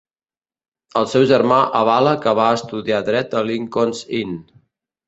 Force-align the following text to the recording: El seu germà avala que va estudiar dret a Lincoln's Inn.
El 1.01 1.05
seu 1.11 1.27
germà 1.33 1.59
avala 1.81 2.15
que 2.25 2.35
va 2.43 2.49
estudiar 2.61 3.05
dret 3.13 3.41
a 3.43 3.47
Lincoln's 3.53 4.07
Inn. 4.25 4.43